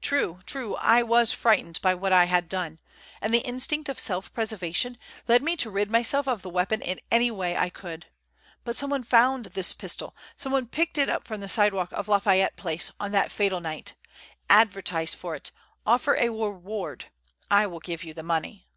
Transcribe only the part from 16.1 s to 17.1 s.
a reward.